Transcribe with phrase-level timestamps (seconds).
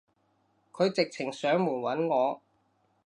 [0.71, 2.41] 佢直情上門搵我